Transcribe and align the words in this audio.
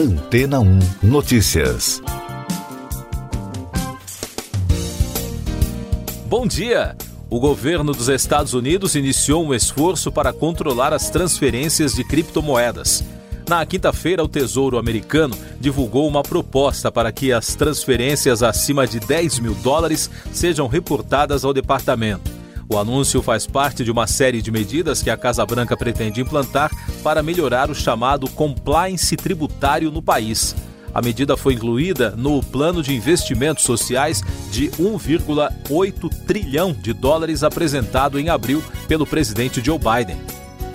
Antena 0.00 0.60
1 0.60 0.78
Notícias. 1.02 2.00
Bom 6.24 6.46
dia! 6.46 6.96
O 7.28 7.38
governo 7.38 7.92
dos 7.92 8.08
Estados 8.08 8.54
Unidos 8.54 8.94
iniciou 8.94 9.44
um 9.44 9.52
esforço 9.52 10.10
para 10.10 10.32
controlar 10.32 10.94
as 10.94 11.10
transferências 11.10 11.92
de 11.92 12.02
criptomoedas. 12.02 13.04
Na 13.46 13.66
quinta-feira, 13.66 14.24
o 14.24 14.28
Tesouro 14.28 14.78
Americano 14.78 15.36
divulgou 15.60 16.08
uma 16.08 16.22
proposta 16.22 16.90
para 16.90 17.12
que 17.12 17.30
as 17.30 17.54
transferências 17.54 18.42
acima 18.42 18.86
de 18.86 19.00
10 19.00 19.40
mil 19.40 19.54
dólares 19.56 20.10
sejam 20.32 20.66
reportadas 20.66 21.44
ao 21.44 21.52
departamento. 21.52 22.29
O 22.72 22.78
anúncio 22.78 23.20
faz 23.20 23.48
parte 23.48 23.82
de 23.82 23.90
uma 23.90 24.06
série 24.06 24.40
de 24.40 24.52
medidas 24.52 25.02
que 25.02 25.10
a 25.10 25.16
Casa 25.16 25.44
Branca 25.44 25.76
pretende 25.76 26.20
implantar 26.20 26.70
para 27.02 27.20
melhorar 27.20 27.68
o 27.68 27.74
chamado 27.74 28.30
compliance 28.30 29.16
tributário 29.16 29.90
no 29.90 30.00
país. 30.00 30.54
A 30.94 31.02
medida 31.02 31.36
foi 31.36 31.54
incluída 31.54 32.14
no 32.16 32.40
plano 32.40 32.80
de 32.80 32.94
investimentos 32.94 33.64
sociais 33.64 34.22
de 34.52 34.68
1,8 34.70 36.24
trilhão 36.28 36.72
de 36.72 36.92
dólares 36.92 37.42
apresentado 37.42 38.20
em 38.20 38.28
abril 38.28 38.62
pelo 38.86 39.04
presidente 39.04 39.60
Joe 39.60 39.76
Biden. 39.78 40.16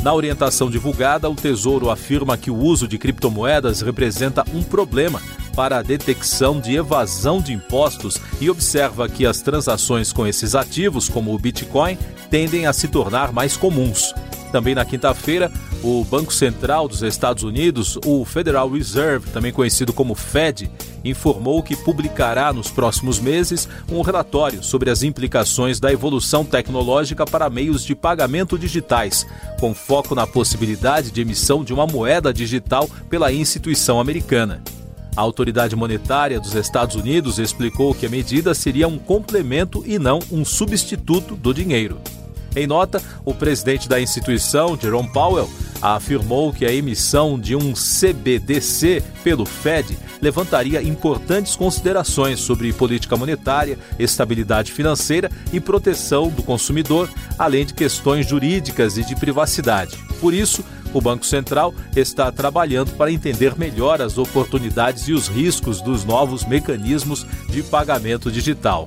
Na 0.04 0.14
orientação 0.14 0.70
divulgada, 0.70 1.30
o 1.30 1.36
Tesouro 1.36 1.90
afirma 1.90 2.38
que 2.38 2.52
o 2.52 2.58
uso 2.58 2.90
de 2.90 2.98
criptomoedas 2.98 3.80
representa 3.80 4.44
um 4.54 4.62
problema 4.62 5.22
para 5.56 5.78
a 5.78 5.82
detecção 5.82 6.60
de 6.60 6.76
evasão 6.76 7.40
de 7.40 7.54
impostos 7.54 8.20
e 8.42 8.50
observa 8.50 9.08
que 9.08 9.26
as 9.26 9.42
transações 9.42 10.12
com 10.12 10.28
esses 10.28 10.54
ativos, 10.54 11.08
como 11.08 11.34
o 11.34 11.40
Bitcoin, 11.40 11.98
tendem 12.30 12.66
a 12.68 12.74
se 12.74 12.88
tornar 12.88 13.32
mais 13.32 13.56
comuns. 13.56 14.14
Também 14.52 14.76
na 14.76 14.86
quinta-feira, 14.86 15.52
o 15.84 16.04
Banco 16.06 16.34
Central 16.34 16.88
dos 16.88 17.02
Estados 17.02 17.44
Unidos, 17.44 17.98
o 18.06 18.24
Federal 18.24 18.70
Reserve, 18.70 19.30
também 19.32 19.52
conhecido 19.52 19.92
como 19.92 20.16
Fed, 20.16 20.72
informou 21.04 21.62
que 21.62 21.76
publicará 21.76 22.52
nos 22.52 22.72
próximos 22.72 23.20
meses 23.20 23.68
um 23.92 24.02
relatório 24.02 24.64
sobre 24.64 24.90
as 24.90 25.04
implicações 25.04 25.80
da 25.80 25.92
evolução 25.92 26.44
tecnológica 26.44 27.26
para 27.26 27.50
meios 27.50 27.84
de 27.84 27.94
pagamento 27.94 28.58
digitais, 28.58 29.28
com 29.60 29.74
foco 29.74 30.16
na 30.16 30.26
possibilidade 30.26 31.12
de 31.12 31.22
emissão 31.22 31.64
de 31.64 31.74
uma 31.74 31.86
moeda 31.86 32.34
digital 32.34 32.90
pela 33.10 33.32
instituição 33.32 34.00
americana. 34.00 34.64
A 35.16 35.22
autoridade 35.22 35.76
monetária 35.76 36.40
dos 36.40 36.56
Estados 36.56 36.96
Unidos 36.96 37.40
explicou 37.40 37.96
que 37.96 38.06
a 38.06 38.10
medida 38.10 38.54
seria 38.54 38.88
um 38.88 38.98
complemento 38.98 39.82
e 39.86 39.98
não 39.98 40.20
um 40.30 40.44
substituto 40.44 41.36
do 41.36 41.54
dinheiro. 41.54 42.02
Em 42.56 42.68
nota, 42.68 43.02
o 43.24 43.34
presidente 43.34 43.88
da 43.88 44.00
instituição, 44.00 44.78
Jerome 44.80 45.12
Powell, 45.12 45.50
afirmou 45.82 46.54
que 46.54 46.66
a 46.66 46.72
emissão 46.72 47.40
de 47.40 47.56
um 47.56 47.74
CBDC 47.74 49.04
pelo 49.24 49.46
Fed 49.46 49.98
levantaria 50.22 50.82
importantes 50.82 51.56
considerações 51.56 52.40
sobre 52.40 52.72
política 52.74 53.18
monetária, 53.18 53.78
estabilidade 54.00 54.72
financeira 54.72 55.30
e 55.52 55.60
proteção 55.60 56.30
do 56.30 56.44
consumidor, 56.44 57.10
além 57.38 57.66
de 57.66 57.74
questões 57.74 58.28
jurídicas 58.28 58.98
e 58.98 59.04
de 59.04 59.16
privacidade. 59.16 60.05
Por 60.20 60.34
isso, 60.34 60.64
o 60.94 61.02
Banco 61.02 61.26
Central 61.26 61.74
está 61.96 62.32
trabalhando 62.32 62.92
para 62.92 63.12
entender 63.12 63.58
melhor 63.58 64.02
as 64.02 64.18
oportunidades 64.18 65.08
e 65.08 65.14
os 65.14 65.28
riscos 65.28 65.82
dos 65.82 66.06
novos 66.06 66.46
mecanismos 66.46 67.26
de 67.50 67.62
pagamento 67.64 68.32
digital. 68.32 68.86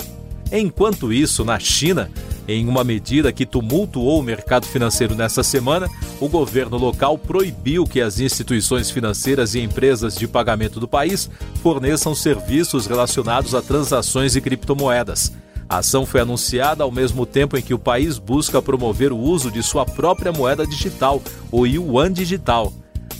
Enquanto 0.50 1.12
isso, 1.12 1.44
na 1.44 1.58
China, 1.58 2.10
em 2.48 2.66
uma 2.66 2.82
medida 2.82 3.30
que 3.30 3.44
tumultuou 3.44 4.18
o 4.18 4.22
mercado 4.22 4.66
financeiro 4.66 5.14
nessa 5.14 5.42
semana, 5.42 5.86
o 6.18 6.28
governo 6.28 6.78
local 6.78 7.18
proibiu 7.18 7.84
que 7.84 8.00
as 8.00 8.18
instituições 8.18 8.90
financeiras 8.90 9.54
e 9.54 9.60
empresas 9.60 10.16
de 10.16 10.26
pagamento 10.26 10.80
do 10.80 10.88
país 10.88 11.28
forneçam 11.62 12.14
serviços 12.14 12.86
relacionados 12.86 13.54
a 13.54 13.60
transações 13.60 14.32
de 14.32 14.40
criptomoedas. 14.40 15.30
A 15.68 15.78
ação 15.78 16.06
foi 16.06 16.22
anunciada 16.22 16.82
ao 16.82 16.90
mesmo 16.90 17.26
tempo 17.26 17.56
em 17.56 17.62
que 17.62 17.74
o 17.74 17.78
país 17.78 18.18
busca 18.18 18.62
promover 18.62 19.12
o 19.12 19.18
uso 19.18 19.50
de 19.50 19.62
sua 19.62 19.84
própria 19.84 20.32
moeda 20.32 20.66
digital, 20.66 21.20
o 21.52 21.66
yuan 21.66 22.10
digital. 22.10 22.72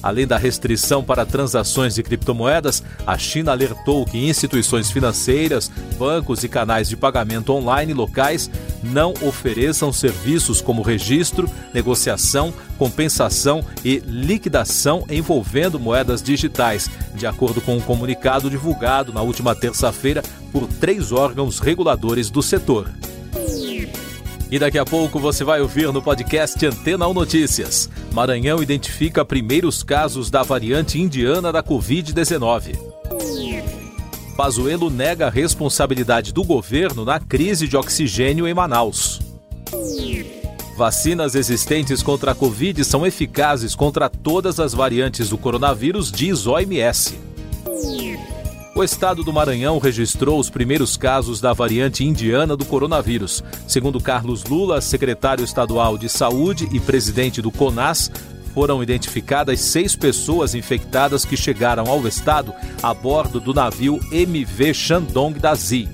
Além 0.03 0.27
da 0.27 0.39
restrição 0.39 1.03
para 1.03 1.27
transações 1.27 1.95
de 1.95 2.03
criptomoedas, 2.03 2.83
a 3.07 3.19
China 3.19 3.53
alertou 3.53 4.05
que 4.05 4.29
instituições 4.29 4.91
financeiras, 4.91 5.71
bancos 5.99 6.45
e 6.45 6.49
canais 6.49 6.89
de 6.89 6.97
pagamento 6.97 7.53
online 7.53 7.93
locais 7.93 8.51
não 8.83 9.13
ofereçam 9.23 9.93
serviços 9.93 10.61
como 10.61 10.83
registro, 10.83 11.51
negociação, 11.75 12.55
compensação 12.79 13.65
e 13.85 13.99
liquidação 14.07 15.05
envolvendo 15.11 15.81
moedas 15.81 16.23
digitais, 16.23 16.89
de 17.15 17.27
acordo 17.27 17.61
com 17.61 17.77
um 17.77 17.81
comunicado 17.81 18.49
divulgado 18.49 19.13
na 19.13 19.21
última 19.21 19.55
terça-feira 19.55 20.23
por 20.53 20.67
três 20.67 21.11
órgãos 21.11 21.59
reguladores 21.59 22.31
do 22.31 22.43
setor. 22.43 22.89
E 24.51 24.59
daqui 24.59 24.79
a 24.79 24.85
pouco 24.85 25.19
você 25.19 25.45
vai 25.45 25.61
ouvir 25.61 25.93
no 25.93 26.01
podcast 26.01 26.65
Antena 26.65 27.07
ou 27.07 27.13
Notícias. 27.13 27.91
Maranhão 28.13 28.63
identifica 28.63 29.25
primeiros 29.25 29.83
casos 29.83 30.31
da 30.31 30.43
variante 30.43 30.99
indiana 30.99 31.53
da 31.53 31.63
Covid-19. 31.63 32.79
Pazuello 34.37 34.89
nega 34.89 35.27
a 35.27 35.31
responsabilidade 35.31 36.33
do 36.33 36.43
governo 36.45 37.05
na 37.05 37.21
crise 37.21 37.69
de 37.69 37.77
oxigênio 37.77 38.49
em 38.49 38.55
Manaus. 38.55 39.21
Vacinas 40.77 41.35
existentes 41.35 42.03
contra 42.03 42.31
a 42.31 42.35
Covid 42.35 42.85
são 42.85 43.05
eficazes 43.05 43.75
contra 43.75 44.09
todas 44.09 44.61
as 44.61 44.73
variantes 44.73 45.29
do 45.29 45.37
coronavírus, 45.37 46.11
diz 46.11 46.47
OMS. 46.47 47.28
O 48.78 48.84
estado 48.84 49.25
do 49.25 49.33
Maranhão 49.33 49.81
registrou 49.81 50.39
os 50.39 50.49
primeiros 50.49 50.97
casos 50.97 51.41
da 51.41 51.53
variante 51.53 52.05
indiana 52.05 52.56
do 52.56 52.65
coronavírus. 52.65 53.43
Segundo 53.66 54.00
Carlos 54.00 54.44
Lula, 54.44 54.81
secretário 54.81 55.44
estadual 55.44 55.99
de 55.99 56.09
Saúde 56.09 56.69
e 56.71 56.78
presidente 56.78 57.43
do 57.43 57.50
CONAS, 57.50 58.09
foram 58.55 58.81
identificadas 58.81 59.59
seis 59.59 59.97
pessoas 59.97 60.55
infectadas 60.55 61.25
que 61.25 61.37
chegaram 61.37 61.88
ao 61.88 62.06
estado 62.06 62.55
a 62.81 62.94
bordo 62.94 63.41
do 63.41 63.53
navio 63.53 63.99
MV 64.12 64.72
Shandong 64.72 65.41
da 65.41 65.56
ZI. 65.56 65.88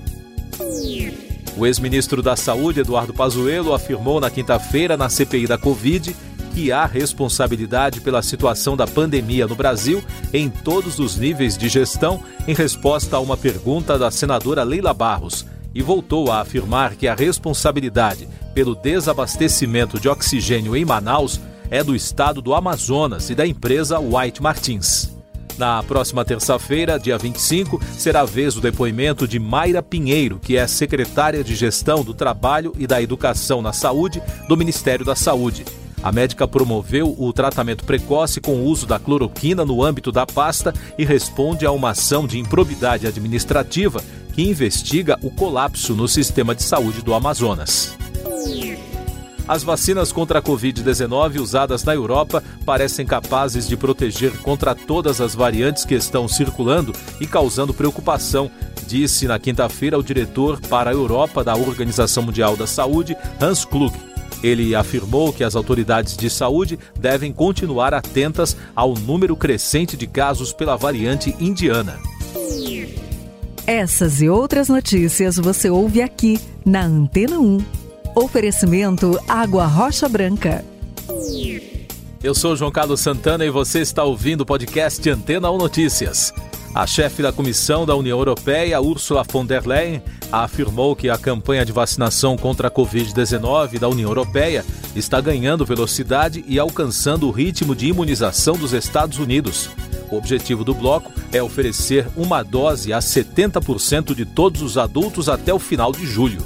O 1.57 1.65
ex-ministro 1.65 2.21
da 2.21 2.37
Saúde, 2.37 2.81
Eduardo 2.81 3.15
Pazuello, 3.15 3.73
afirmou 3.73 4.21
na 4.21 4.29
quinta-feira 4.29 4.95
na 4.95 5.09
CPI 5.09 5.47
da 5.47 5.57
Covid 5.57 6.15
que 6.55 6.71
há 6.71 6.87
responsabilidade 6.87 8.01
pela 8.01 8.23
situação 8.23 8.77
da 8.77 8.87
pandemia 8.87 9.45
no 9.45 9.57
Brasil 9.57 10.03
em 10.33 10.49
todos 10.49 11.01
os 11.01 11.17
níveis 11.17 11.59
de 11.59 11.69
gestão, 11.69 12.23
em 12.47 12.55
resposta 12.55 13.17
a 13.17 13.21
uma 13.21 13.37
pergunta 13.37 13.99
da 13.99 14.09
senadora 14.09 14.63
Leila 14.63 14.95
Barros, 14.95 15.45
e 15.75 15.83
voltou 15.83 16.31
a 16.31 16.41
afirmar 16.41 16.95
que 16.95 17.09
a 17.09 17.15
responsabilidade 17.15 18.29
pelo 18.55 18.77
desabastecimento 18.77 19.99
de 19.99 20.09
oxigênio 20.09 20.77
em 20.77 20.85
Manaus 20.85 21.41
é 21.69 21.83
do 21.83 21.97
estado 21.97 22.41
do 22.41 22.55
Amazonas 22.55 23.29
e 23.31 23.35
da 23.35 23.45
empresa 23.45 23.99
White 23.99 24.41
Martins. 24.41 25.13
Na 25.59 25.83
próxima 25.83 26.25
terça-feira, 26.25 26.99
dia 26.99 27.19
25, 27.19 27.81
será 27.99 28.21
a 28.21 28.25
vez 28.25 28.55
do 28.55 28.61
depoimento 28.61 29.27
de 29.27 29.41
Mayra 29.41 29.83
Pinheiro, 29.83 30.39
que 30.39 30.57
é 30.57 30.67
secretária 30.69 31.43
de 31.43 31.57
Gestão 31.57 32.05
do 32.05 32.15
Trabalho 32.15 32.73
e 32.79 32.87
da 32.87 33.03
Educação 33.03 33.61
na 33.61 33.73
Saúde 33.73 34.23
do 34.49 34.57
Ministério 34.57 35.05
da 35.05 35.17
Saúde. 35.17 35.65
A 36.05 36.13
médica 36.13 36.47
promoveu 36.47 37.17
o 37.19 37.33
tratamento 37.33 37.83
precoce 37.83 38.39
com 38.39 38.57
o 38.57 38.65
uso 38.67 38.87
da 38.87 38.99
cloroquina 38.99 39.65
no 39.65 39.83
âmbito 39.83 40.13
da 40.13 40.27
pasta 40.27 40.71
e 40.99 41.05
responde 41.05 41.65
a 41.65 41.71
uma 41.71 41.93
ação 41.93 42.27
de 42.27 42.39
improbidade 42.39 43.07
administrativa 43.07 44.05
que 44.35 44.43
investiga 44.43 45.19
o 45.23 45.31
colapso 45.31 45.95
no 45.95 46.07
sistema 46.07 46.55
de 46.55 46.63
saúde 46.63 47.01
do 47.01 47.15
Amazonas. 47.15 47.97
As 49.49 49.63
vacinas 49.63 50.13
contra 50.13 50.41
a 50.41 50.43
Covid-19 50.43 51.41
usadas 51.41 51.85
na 51.85 51.95
Europa 51.95 52.45
parecem 52.67 53.07
capazes 53.07 53.67
de 53.67 53.75
proteger 53.75 54.37
contra 54.43 54.75
todas 54.75 55.23
as 55.23 55.35
variantes 55.35 55.87
que 55.87 55.95
estão 55.95 56.29
circulando 56.29 56.93
e 57.19 57.27
causando 57.27 57.73
preocupação, 57.73 58.51
disse 58.87 59.27
na 59.27 59.39
quinta-feira 59.39 59.99
o 59.99 60.03
diretor 60.03 60.61
para 60.69 60.91
a 60.91 60.93
Europa 60.95 61.43
da 61.43 61.57
Organização 61.57 62.25
Mundial 62.25 62.59
da 62.59 62.67
Saúde, 62.67 63.17
Hans 63.41 63.65
Kluge. 63.65 64.14
Ele 64.45 64.75
afirmou 64.75 65.33
que 65.33 65.43
as 65.43 65.57
autoridades 65.57 66.15
de 66.15 66.29
saúde 66.29 66.79
devem 67.01 67.33
continuar 67.33 67.95
atentas 67.95 68.55
ao 68.77 68.93
número 68.93 69.35
crescente 69.35 69.97
de 69.97 70.07
casos 70.07 70.53
pela 70.53 70.77
variante 70.77 71.35
indiana. 71.41 71.99
Essas 73.67 74.21
e 74.21 74.29
outras 74.29 74.69
notícias 74.69 75.39
você 75.39 75.71
ouve 75.71 76.03
aqui 76.03 76.39
na 76.63 76.85
Antena 76.85 77.39
1. 77.39 77.65
Oferecimento 78.15 79.19
Água 79.27 79.65
Rocha 79.65 80.07
Branca. 80.11 80.63
Eu 82.23 82.35
sou 82.35 82.55
João 82.55 82.71
Carlos 82.71 83.01
Santana 83.01 83.47
e 83.47 83.51
você 83.51 83.81
está 83.81 84.05
ouvindo 84.05 84.43
o 84.43 84.47
podcast 84.47 85.09
Antena 85.09 85.51
1 85.51 85.57
Notícias. 85.57 86.35
A 86.75 86.89
chefe 86.89 87.23
da 87.23 87.33
Comissão 87.33 87.87
da 87.87 87.95
União 87.95 88.19
Europeia, 88.19 88.81
Ursula 88.81 89.23
von 89.23 89.47
der 89.47 89.65
Leyen, 89.65 90.03
afirmou 90.33 90.97
que 90.97 91.09
a 91.09 91.17
campanha 91.17 91.65
de 91.65 91.71
vacinação 91.71 92.37
contra 92.37 92.67
a 92.67 92.71
Covid-19 92.71 93.79
da 93.79 93.89
União 93.89 94.11
Europeia 94.11 94.65
está 94.97 95.21
ganhando 95.21 95.65
velocidade 95.65 96.45
e 96.49 96.59
alcançando 96.59 97.29
o 97.29 97.31
ritmo 97.31 97.77
de 97.77 97.87
imunização 97.87 98.57
dos 98.57 98.73
Estados 98.73 99.21
Unidos. 99.21 99.71
O 100.11 100.17
objetivo 100.17 100.65
do 100.65 100.75
bloco 100.75 101.13
é 101.33 101.41
oferecer 101.41 102.09
uma 102.17 102.43
dose 102.43 102.93
a 102.93 102.99
70% 102.99 104.13
de 104.13 104.25
todos 104.25 104.61
os 104.61 104.77
adultos 104.77 105.29
até 105.29 105.55
o 105.55 105.61
final 105.61 105.93
de 105.93 106.05
julho. 106.05 106.43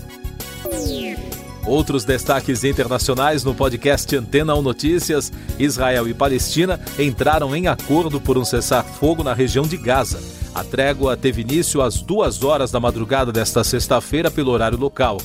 Outros 1.68 2.02
destaques 2.02 2.64
internacionais 2.64 3.44
no 3.44 3.54
podcast 3.54 4.16
Antena 4.16 4.54
1 4.54 4.62
Notícias: 4.62 5.30
Israel 5.58 6.08
e 6.08 6.14
Palestina 6.14 6.80
entraram 6.98 7.54
em 7.54 7.66
acordo 7.66 8.18
por 8.18 8.38
um 8.38 8.44
cessar-fogo 8.44 9.22
na 9.22 9.34
região 9.34 9.66
de 9.66 9.76
Gaza. 9.76 10.18
A 10.54 10.64
trégua 10.64 11.14
teve 11.14 11.42
início 11.42 11.82
às 11.82 12.00
duas 12.00 12.42
horas 12.42 12.70
da 12.70 12.80
madrugada 12.80 13.30
desta 13.30 13.62
sexta-feira 13.62 14.30
pelo 14.30 14.50
horário 14.50 14.78
local. 14.78 15.18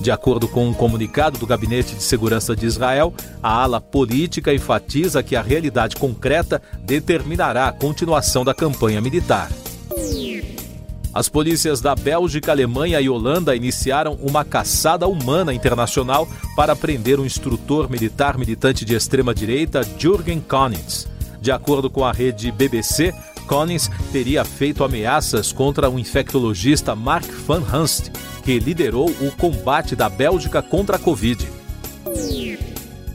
De 0.00 0.12
acordo 0.12 0.46
com 0.46 0.68
um 0.68 0.72
comunicado 0.72 1.36
do 1.36 1.46
Gabinete 1.46 1.96
de 1.96 2.02
Segurança 2.04 2.54
de 2.54 2.64
Israel, 2.64 3.12
a 3.42 3.64
ala 3.64 3.80
política 3.80 4.54
enfatiza 4.54 5.20
que 5.20 5.34
a 5.34 5.42
realidade 5.42 5.96
concreta 5.96 6.62
determinará 6.78 7.66
a 7.66 7.72
continuação 7.72 8.44
da 8.44 8.54
campanha 8.54 9.00
militar. 9.00 9.50
As 11.18 11.28
polícias 11.28 11.80
da 11.80 11.96
Bélgica, 11.96 12.52
Alemanha 12.52 13.00
e 13.00 13.08
Holanda 13.08 13.56
iniciaram 13.56 14.16
uma 14.22 14.44
caçada 14.44 15.08
humana 15.08 15.52
internacional 15.52 16.28
para 16.54 16.76
prender 16.76 17.18
o 17.18 17.24
um 17.24 17.26
instrutor 17.26 17.90
militar 17.90 18.38
militante 18.38 18.84
de 18.84 18.94
extrema-direita 18.94 19.80
Jürgen 19.98 20.38
Konitz. 20.38 21.08
De 21.40 21.50
acordo 21.50 21.90
com 21.90 22.04
a 22.04 22.12
rede 22.12 22.52
BBC, 22.52 23.12
Konitz 23.48 23.90
teria 24.12 24.44
feito 24.44 24.84
ameaças 24.84 25.50
contra 25.50 25.90
o 25.90 25.98
infectologista 25.98 26.94
Mark 26.94 27.26
van 27.44 27.64
Hunst, 27.64 28.12
que 28.44 28.56
liderou 28.60 29.10
o 29.10 29.32
combate 29.32 29.96
da 29.96 30.08
Bélgica 30.08 30.62
contra 30.62 30.94
a 30.94 31.00
Covid. 31.00 31.57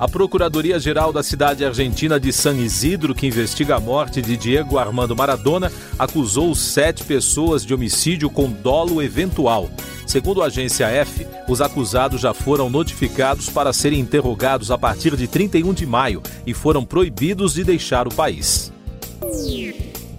A 0.03 0.07
Procuradoria-Geral 0.09 1.13
da 1.13 1.23
cidade 1.23 1.63
argentina 1.63 2.19
de 2.19 2.33
San 2.33 2.57
Isidro, 2.57 3.15
que 3.15 3.25
investiga 3.25 3.77
a 3.77 3.79
morte 3.79 4.21
de 4.21 4.35
Diego 4.35 4.77
Armando 4.77 5.15
Maradona, 5.15 5.71
acusou 5.97 6.53
sete 6.53 7.05
pessoas 7.05 7.65
de 7.65 7.73
homicídio 7.73 8.29
com 8.29 8.51
dolo 8.51 9.01
eventual. 9.01 9.69
Segundo 10.05 10.43
a 10.43 10.47
agência 10.47 10.87
F, 10.87 11.25
os 11.47 11.61
acusados 11.61 12.19
já 12.19 12.33
foram 12.33 12.69
notificados 12.69 13.47
para 13.47 13.71
serem 13.71 14.01
interrogados 14.01 14.71
a 14.71 14.77
partir 14.77 15.15
de 15.15 15.25
31 15.25 15.73
de 15.73 15.85
maio 15.85 16.21
e 16.45 16.53
foram 16.53 16.83
proibidos 16.83 17.53
de 17.53 17.63
deixar 17.63 18.05
o 18.05 18.13
país. 18.13 18.73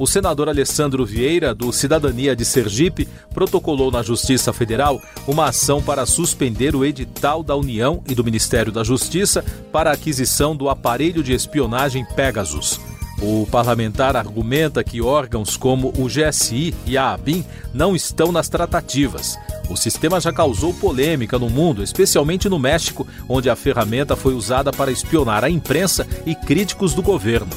o 0.00 0.06
senador 0.06 0.48
Alessandro 0.48 1.04
Vieira, 1.04 1.54
do 1.54 1.70
Cidadania 1.70 2.34
de 2.34 2.42
Sergipe, 2.42 3.06
protocolou 3.34 3.90
na 3.90 4.02
Justiça 4.02 4.50
Federal 4.50 4.98
uma 5.28 5.50
ação 5.50 5.82
para 5.82 6.06
suspender 6.06 6.74
o 6.74 6.86
edital 6.86 7.42
da 7.42 7.54
União 7.54 8.02
e 8.08 8.14
do 8.14 8.24
Ministério 8.24 8.72
da 8.72 8.82
Justiça 8.82 9.44
para 9.70 9.90
a 9.90 9.92
aquisição 9.92 10.56
do 10.56 10.70
aparelho 10.70 11.22
de 11.22 11.34
espionagem 11.34 12.06
Pegasus. 12.16 12.80
O 13.20 13.46
parlamentar 13.50 14.16
argumenta 14.16 14.82
que 14.82 15.02
órgãos 15.02 15.54
como 15.54 15.92
o 15.98 16.06
GSI 16.06 16.74
e 16.86 16.96
a 16.96 17.12
ABIN 17.12 17.44
não 17.74 17.94
estão 17.94 18.32
nas 18.32 18.48
tratativas. 18.48 19.38
O 19.68 19.76
sistema 19.76 20.18
já 20.18 20.32
causou 20.32 20.72
polêmica 20.72 21.38
no 21.38 21.50
mundo, 21.50 21.82
especialmente 21.82 22.48
no 22.48 22.58
México, 22.58 23.06
onde 23.28 23.50
a 23.50 23.54
ferramenta 23.54 24.16
foi 24.16 24.32
usada 24.32 24.72
para 24.72 24.90
espionar 24.90 25.44
a 25.44 25.50
imprensa 25.50 26.06
e 26.24 26.34
críticos 26.34 26.94
do 26.94 27.02
governo. 27.02 27.50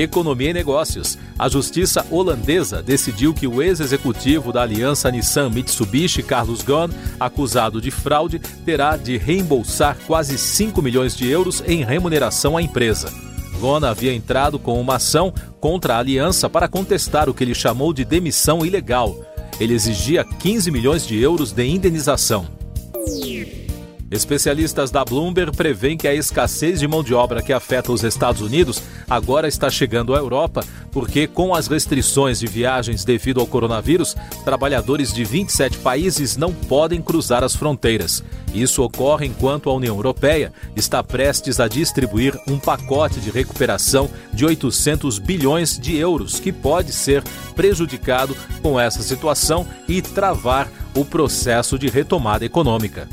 Economia 0.00 0.50
e 0.50 0.54
Negócios. 0.54 1.18
A 1.38 1.48
justiça 1.48 2.06
holandesa 2.10 2.82
decidiu 2.82 3.34
que 3.34 3.46
o 3.46 3.62
ex-executivo 3.62 4.52
da 4.52 4.62
aliança 4.62 5.10
Nissan-Mitsubishi, 5.10 6.22
Carlos 6.22 6.62
Ghosn, 6.62 6.94
acusado 7.18 7.80
de 7.80 7.90
fraude, 7.90 8.38
terá 8.64 8.96
de 8.96 9.16
reembolsar 9.16 9.96
quase 10.06 10.38
5 10.38 10.80
milhões 10.80 11.16
de 11.16 11.28
euros 11.28 11.62
em 11.66 11.84
remuneração 11.84 12.56
à 12.56 12.62
empresa. 12.62 13.12
Ghosn 13.60 13.84
havia 13.84 14.14
entrado 14.14 14.58
com 14.58 14.80
uma 14.80 14.96
ação 14.96 15.32
contra 15.60 15.96
a 15.96 15.98
aliança 15.98 16.48
para 16.48 16.68
contestar 16.68 17.28
o 17.28 17.34
que 17.34 17.42
ele 17.42 17.54
chamou 17.54 17.92
de 17.92 18.04
demissão 18.04 18.64
ilegal. 18.64 19.16
Ele 19.58 19.74
exigia 19.74 20.24
15 20.24 20.70
milhões 20.70 21.04
de 21.04 21.20
euros 21.20 21.50
de 21.50 21.66
indenização. 21.66 22.46
Especialistas 24.10 24.90
da 24.90 25.04
Bloomberg 25.04 25.54
prevêem 25.54 25.96
que 25.96 26.08
a 26.08 26.14
escassez 26.14 26.80
de 26.80 26.88
mão 26.88 27.02
de 27.02 27.12
obra 27.12 27.42
que 27.42 27.52
afeta 27.52 27.92
os 27.92 28.02
Estados 28.02 28.40
Unidos 28.40 28.82
agora 29.08 29.48
está 29.48 29.70
chegando 29.70 30.14
à 30.14 30.18
Europa, 30.18 30.64
porque, 30.90 31.26
com 31.26 31.54
as 31.54 31.66
restrições 31.66 32.40
de 32.40 32.46
viagens 32.46 33.04
devido 33.04 33.40
ao 33.40 33.46
coronavírus, 33.46 34.16
trabalhadores 34.44 35.12
de 35.12 35.24
27 35.24 35.78
países 35.78 36.36
não 36.36 36.52
podem 36.52 37.00
cruzar 37.00 37.44
as 37.44 37.54
fronteiras. 37.54 38.22
Isso 38.54 38.82
ocorre 38.82 39.26
enquanto 39.26 39.68
a 39.68 39.74
União 39.74 39.94
Europeia 39.94 40.52
está 40.74 41.02
prestes 41.02 41.60
a 41.60 41.68
distribuir 41.68 42.38
um 42.46 42.58
pacote 42.58 43.20
de 43.20 43.30
recuperação 43.30 44.10
de 44.32 44.44
800 44.44 45.18
bilhões 45.18 45.78
de 45.78 45.96
euros, 45.96 46.40
que 46.40 46.52
pode 46.52 46.92
ser 46.92 47.22
prejudicado 47.54 48.36
com 48.62 48.78
essa 48.78 49.02
situação 49.02 49.66
e 49.86 50.00
travar 50.00 50.68
o 50.94 51.04
processo 51.04 51.78
de 51.78 51.88
retomada 51.88 52.44
econômica. 52.44 53.08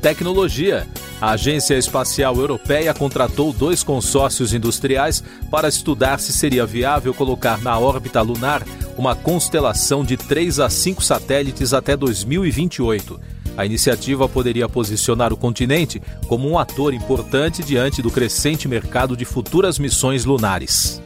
Tecnologia. 0.00 0.86
A 1.18 1.30
Agência 1.30 1.74
Espacial 1.74 2.36
Europeia 2.36 2.92
contratou 2.92 3.50
dois 3.50 3.82
consórcios 3.82 4.52
industriais 4.52 5.24
para 5.50 5.68
estudar 5.68 6.20
se 6.20 6.30
seria 6.30 6.66
viável 6.66 7.14
colocar 7.14 7.58
na 7.62 7.78
órbita 7.78 8.20
lunar 8.20 8.62
uma 8.98 9.14
constelação 9.14 10.04
de 10.04 10.16
3 10.18 10.60
a 10.60 10.68
5 10.68 11.02
satélites 11.02 11.72
até 11.72 11.96
2028. 11.96 13.18
A 13.56 13.64
iniciativa 13.64 14.28
poderia 14.28 14.68
posicionar 14.68 15.32
o 15.32 15.38
continente 15.38 16.02
como 16.28 16.46
um 16.46 16.58
ator 16.58 16.92
importante 16.92 17.62
diante 17.62 18.02
do 18.02 18.10
crescente 18.10 18.68
mercado 18.68 19.16
de 19.16 19.24
futuras 19.24 19.78
missões 19.78 20.26
lunares. 20.26 21.00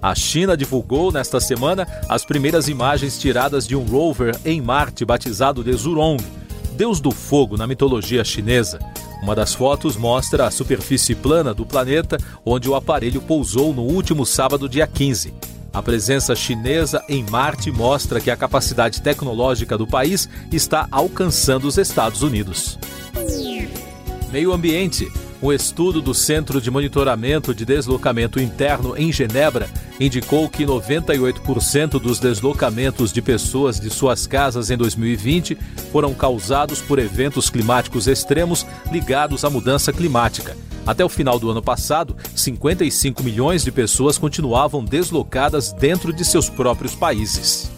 A 0.00 0.14
China 0.14 0.56
divulgou 0.56 1.12
nesta 1.12 1.38
semana 1.38 1.86
as 2.08 2.24
primeiras 2.24 2.68
imagens 2.68 3.18
tiradas 3.18 3.66
de 3.66 3.76
um 3.76 3.84
rover 3.84 4.34
em 4.42 4.62
Marte 4.62 5.04
batizado 5.04 5.62
de 5.62 5.72
Zhurong 5.74 6.16
deus 6.74 7.00
do 7.00 7.10
fogo 7.10 7.56
na 7.56 7.66
mitologia 7.66 8.24
chinesa. 8.24 8.78
Uma 9.22 9.34
das 9.34 9.54
fotos 9.54 9.96
mostra 9.96 10.46
a 10.46 10.50
superfície 10.50 11.14
plana 11.14 11.54
do 11.54 11.64
planeta, 11.64 12.18
onde 12.44 12.68
o 12.68 12.74
aparelho 12.74 13.22
pousou 13.22 13.72
no 13.72 13.82
último 13.82 14.26
sábado, 14.26 14.68
dia 14.68 14.86
15. 14.86 15.32
A 15.72 15.82
presença 15.82 16.36
chinesa 16.36 17.02
em 17.08 17.24
Marte 17.30 17.70
mostra 17.70 18.20
que 18.20 18.30
a 18.30 18.36
capacidade 18.36 19.00
tecnológica 19.00 19.78
do 19.78 19.86
país 19.86 20.28
está 20.52 20.86
alcançando 20.90 21.66
os 21.66 21.78
Estados 21.78 22.22
Unidos. 22.22 22.78
Meio 24.30 24.52
Ambiente. 24.52 25.10
O 25.44 25.52
estudo 25.52 26.00
do 26.00 26.14
Centro 26.14 26.58
de 26.58 26.70
Monitoramento 26.70 27.54
de 27.54 27.66
Deslocamento 27.66 28.40
Interno 28.40 28.96
em 28.96 29.12
Genebra 29.12 29.68
indicou 30.00 30.48
que 30.48 30.64
98% 30.64 32.00
dos 32.00 32.18
deslocamentos 32.18 33.12
de 33.12 33.20
pessoas 33.20 33.78
de 33.78 33.90
suas 33.90 34.26
casas 34.26 34.70
em 34.70 34.76
2020 34.78 35.54
foram 35.92 36.14
causados 36.14 36.80
por 36.80 36.98
eventos 36.98 37.50
climáticos 37.50 38.06
extremos 38.06 38.66
ligados 38.90 39.44
à 39.44 39.50
mudança 39.50 39.92
climática. 39.92 40.56
Até 40.86 41.04
o 41.04 41.10
final 41.10 41.38
do 41.38 41.50
ano 41.50 41.60
passado, 41.60 42.16
55 42.34 43.22
milhões 43.22 43.62
de 43.62 43.70
pessoas 43.70 44.16
continuavam 44.16 44.82
deslocadas 44.82 45.74
dentro 45.74 46.10
de 46.10 46.24
seus 46.24 46.48
próprios 46.48 46.94
países. 46.94 47.73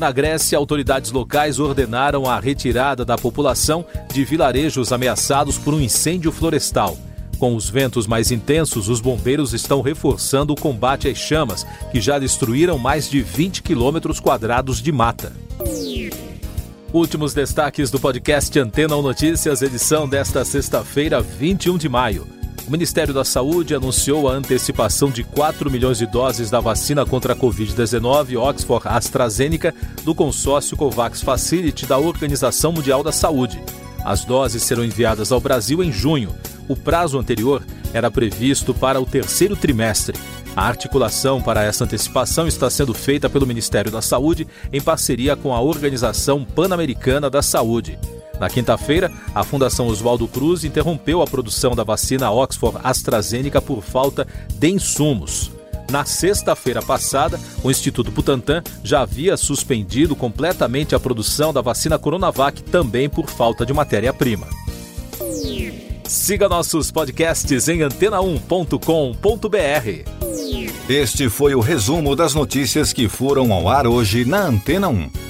Na 0.00 0.10
Grécia, 0.10 0.56
autoridades 0.56 1.12
locais 1.12 1.60
ordenaram 1.60 2.24
a 2.24 2.40
retirada 2.40 3.04
da 3.04 3.18
população 3.18 3.84
de 4.10 4.24
vilarejos 4.24 4.94
ameaçados 4.94 5.58
por 5.58 5.74
um 5.74 5.80
incêndio 5.80 6.32
florestal. 6.32 6.96
Com 7.38 7.54
os 7.54 7.68
ventos 7.68 8.06
mais 8.06 8.30
intensos, 8.30 8.88
os 8.88 8.98
bombeiros 8.98 9.52
estão 9.52 9.82
reforçando 9.82 10.54
o 10.54 10.56
combate 10.58 11.06
às 11.06 11.18
chamas, 11.18 11.66
que 11.92 12.00
já 12.00 12.18
destruíram 12.18 12.78
mais 12.78 13.10
de 13.10 13.20
20 13.20 13.62
quilômetros 13.62 14.18
quadrados 14.18 14.80
de 14.80 14.90
mata. 14.90 15.34
Últimos 16.94 17.34
destaques 17.34 17.90
do 17.90 18.00
podcast 18.00 18.58
Antena 18.58 18.96
ou 18.96 19.02
Notícias, 19.02 19.60
edição 19.60 20.08
desta 20.08 20.46
sexta-feira, 20.46 21.20
21 21.20 21.76
de 21.76 21.90
maio. 21.90 22.39
O 22.70 22.72
Ministério 22.72 23.12
da 23.12 23.24
Saúde 23.24 23.74
anunciou 23.74 24.28
a 24.28 24.32
antecipação 24.32 25.10
de 25.10 25.24
4 25.24 25.68
milhões 25.68 25.98
de 25.98 26.06
doses 26.06 26.50
da 26.50 26.60
vacina 26.60 27.04
contra 27.04 27.32
a 27.32 27.36
Covid-19 27.36 28.40
Oxford 28.40 28.86
AstraZeneca 28.86 29.74
do 30.04 30.14
consórcio 30.14 30.76
COVAX 30.76 31.20
Facility 31.20 31.84
da 31.84 31.98
Organização 31.98 32.70
Mundial 32.70 33.02
da 33.02 33.10
Saúde. 33.10 33.60
As 34.04 34.24
doses 34.24 34.62
serão 34.62 34.84
enviadas 34.84 35.32
ao 35.32 35.40
Brasil 35.40 35.82
em 35.82 35.90
junho. 35.90 36.32
O 36.68 36.76
prazo 36.76 37.18
anterior 37.18 37.60
era 37.92 38.08
previsto 38.08 38.72
para 38.72 39.00
o 39.00 39.04
terceiro 39.04 39.56
trimestre. 39.56 40.16
A 40.54 40.64
articulação 40.68 41.42
para 41.42 41.64
essa 41.64 41.82
antecipação 41.82 42.46
está 42.46 42.70
sendo 42.70 42.94
feita 42.94 43.28
pelo 43.28 43.48
Ministério 43.48 43.90
da 43.90 44.00
Saúde 44.00 44.46
em 44.72 44.80
parceria 44.80 45.34
com 45.34 45.52
a 45.52 45.60
Organização 45.60 46.44
Pan-Americana 46.44 47.28
da 47.28 47.42
Saúde. 47.42 47.98
Na 48.40 48.48
quinta-feira, 48.48 49.12
a 49.34 49.44
Fundação 49.44 49.86
Oswaldo 49.86 50.26
Cruz 50.26 50.64
interrompeu 50.64 51.20
a 51.20 51.26
produção 51.26 51.76
da 51.76 51.84
vacina 51.84 52.30
Oxford 52.30 52.78
AstraZeneca 52.82 53.60
por 53.60 53.82
falta 53.82 54.26
de 54.54 54.70
insumos. 54.70 55.52
Na 55.90 56.06
sexta-feira 56.06 56.80
passada, 56.80 57.38
o 57.62 57.70
Instituto 57.70 58.10
Butantan 58.10 58.62
já 58.82 59.02
havia 59.02 59.36
suspendido 59.36 60.16
completamente 60.16 60.94
a 60.94 61.00
produção 61.00 61.52
da 61.52 61.60
vacina 61.60 61.98
Coronavac, 61.98 62.62
também 62.62 63.10
por 63.10 63.28
falta 63.28 63.66
de 63.66 63.74
matéria-prima. 63.74 64.46
Siga 66.08 66.48
nossos 66.48 66.90
podcasts 66.90 67.68
em 67.68 67.80
antena1.com.br. 67.80 70.10
Este 70.88 71.28
foi 71.28 71.54
o 71.54 71.60
resumo 71.60 72.16
das 72.16 72.34
notícias 72.34 72.92
que 72.92 73.08
foram 73.08 73.52
ao 73.52 73.68
ar 73.68 73.86
hoje 73.86 74.24
na 74.24 74.46
Antena 74.46 74.88
1. 74.88 75.29